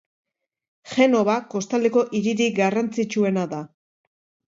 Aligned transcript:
Genova 0.93 1.35
kostaldeko 1.53 2.05
hiririk 2.21 2.59
garrantzitsuena 2.65 3.49
da. 3.57 3.65